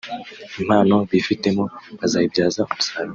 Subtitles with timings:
[0.61, 1.63] impano bifitemo
[1.99, 3.09] bazibyaze umusaruro